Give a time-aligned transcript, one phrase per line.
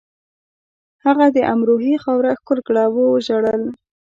[1.05, 3.63] هغه د امروهې خاوره ښکل کړه او وژړل